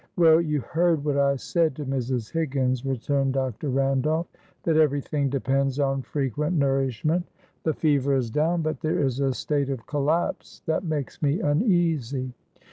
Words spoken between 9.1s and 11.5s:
a state of collapse that makes me